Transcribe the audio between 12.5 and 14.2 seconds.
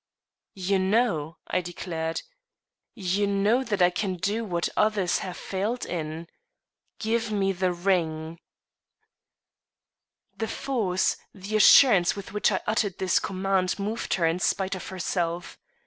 I uttered this command moved